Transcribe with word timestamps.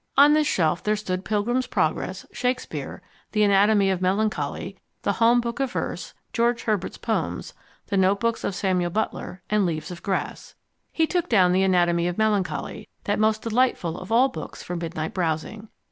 On 0.17 0.33
this 0.33 0.47
shelf 0.47 0.81
there 0.81 0.95
stood 0.95 1.23
Pilgrim's 1.23 1.67
Progress, 1.67 2.25
Shakespeare, 2.31 3.03
The 3.33 3.43
Anatomy 3.43 3.91
of 3.91 4.01
Melancholy, 4.01 4.79
The 5.03 5.17
Home 5.21 5.39
Book 5.41 5.59
of 5.59 5.73
Verse, 5.73 6.15
George 6.33 6.63
Herbert's 6.63 6.97
Poems, 6.97 7.53
The 7.85 7.97
Notebooks 7.97 8.43
of 8.43 8.55
Samuel 8.55 8.89
Butler, 8.89 9.43
and 9.47 9.63
Leaves 9.63 9.91
of 9.91 10.01
Grass. 10.01 10.55
He 10.91 11.05
took 11.05 11.29
down 11.29 11.51
The 11.51 11.61
Anatomy 11.61 12.07
of 12.07 12.17
Melancholy, 12.17 12.89
that 13.03 13.19
most 13.19 13.43
delightful 13.43 13.99
of 13.99 14.11
all 14.11 14.29
books 14.29 14.63
for 14.63 14.75
midnight 14.75 15.13
browsing. 15.13 15.67